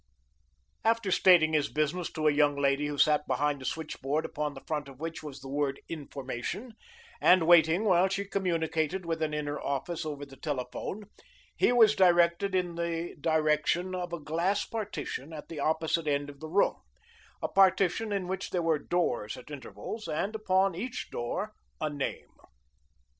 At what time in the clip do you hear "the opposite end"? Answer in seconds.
15.49-16.31